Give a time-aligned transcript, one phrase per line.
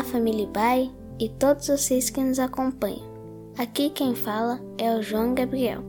[0.00, 3.06] Olá, família Bai e todos vocês que nos acompanham.
[3.58, 5.82] Aqui quem fala é o João Gabriel.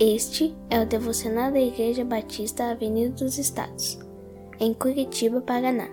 [0.00, 3.96] Este é o devocional da Igreja Batista Avenida dos Estados,
[4.58, 5.86] em Curitiba, Paraná.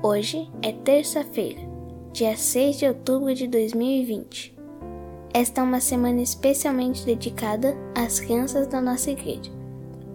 [0.00, 1.60] Hoje é terça-feira,
[2.12, 4.56] dia 6 de outubro de 2020.
[5.34, 9.50] Esta é uma semana especialmente dedicada às crianças da nossa igreja.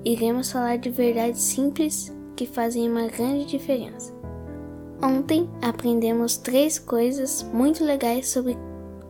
[0.06, 4.15] Iremos falar de verdades simples que fazem uma grande diferença.
[5.02, 8.58] Ontem aprendemos três coisas muito legais sobre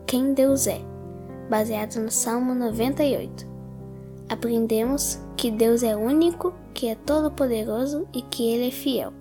[0.06, 0.80] quem Deus é,
[1.48, 3.46] baseado no Salmo 98.
[4.28, 9.12] Aprendemos que Deus é único, que é todo-poderoso e que Ele é fiel.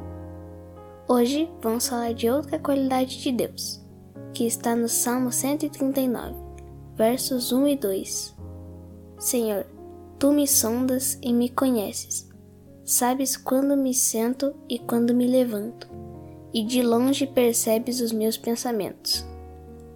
[1.07, 3.79] Hoje vamos falar de outra qualidade de Deus,
[4.33, 6.33] que está no Salmo 139,
[6.95, 8.35] versos 1 e 2.
[9.19, 9.65] Senhor,
[10.17, 12.27] tu me sondas e me conheces.
[12.83, 16.04] Sabes quando me sento e quando me levanto
[16.55, 19.27] e de longe percebes os meus pensamentos.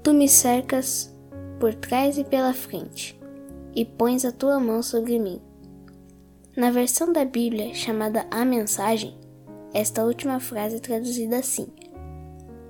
[0.03, 1.15] Tu me cercas
[1.57, 3.17] por trás e pela frente,
[3.73, 5.41] e pões a tua mão sobre mim.
[6.57, 9.17] Na versão da Bíblia chamada A Mensagem,
[9.73, 11.67] esta última frase é traduzida assim: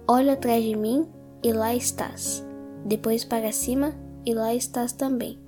[0.07, 1.09] Olho atrás de mim
[1.41, 2.45] e lá estás,
[2.85, 5.39] depois para cima e lá estás também.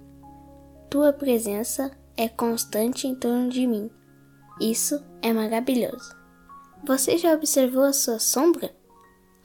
[0.89, 3.92] Tua presença é constante em torno de mim.
[4.59, 6.20] Isso é maravilhoso.
[6.84, 8.74] Você já observou a sua sombra?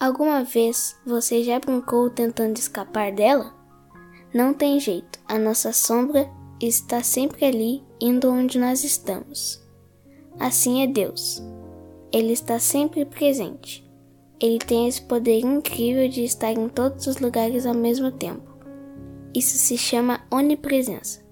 [0.01, 3.55] Alguma vez você já brincou tentando escapar dela?
[4.33, 9.63] Não tem jeito, a nossa sombra está sempre ali, indo onde nós estamos.
[10.41, 11.43] Assim é Deus.
[12.11, 13.87] Ele está sempre presente.
[14.41, 18.57] Ele tem esse poder incrível de estar em todos os lugares ao mesmo tempo.
[19.35, 21.23] Isso se chama onipresença.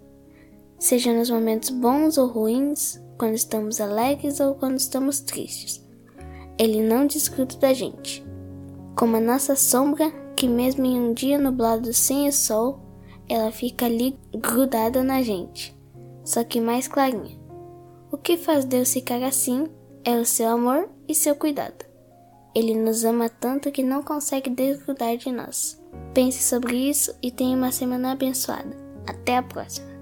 [0.79, 5.84] Seja nos momentos bons ou ruins, quando estamos alegres ou quando estamos tristes
[6.59, 8.25] ele não desgruda da gente.
[8.97, 12.81] Como a nossa sombra, que mesmo em um dia nublado sem o sol,
[13.29, 15.77] ela fica ali grudada na gente,
[16.25, 17.39] só que mais clarinha.
[18.11, 19.69] O que faz Deus ficar assim
[20.05, 21.85] é o seu amor e seu cuidado.
[22.55, 25.83] Ele nos ama tanto que não consegue desgrudar de nós.
[26.13, 28.77] Pense sobre isso e tenha uma semana abençoada.
[29.07, 29.94] Até a próxima!